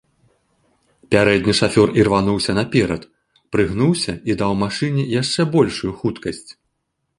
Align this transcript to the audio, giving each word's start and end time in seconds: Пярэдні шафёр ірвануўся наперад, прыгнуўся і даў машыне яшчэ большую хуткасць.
Пярэдні 1.15 1.53
шафёр 1.59 1.89
ірвануўся 2.01 2.51
наперад, 2.61 3.05
прыгнуўся 3.57 4.13
і 4.33 4.39
даў 4.43 4.51
машыне 4.65 5.03
яшчэ 5.21 5.41
большую 5.55 5.93
хуткасць. 6.03 6.45